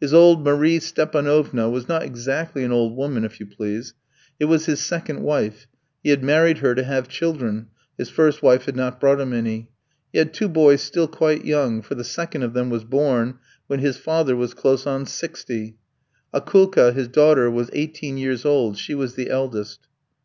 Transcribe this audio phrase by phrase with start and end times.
[0.00, 3.94] His old Marie Stépanovna was not exactly an old woman, if you please;
[4.40, 5.68] it was his second wife;
[6.02, 9.70] he had married her to have children, his first wife had not brought him any.
[10.12, 13.34] He had two boys still quite young, for the second of them was born
[13.68, 15.76] when his father was close on sixty;
[16.34, 19.86] Akoulka, his daughter, was eighteen years old, she was the eldest."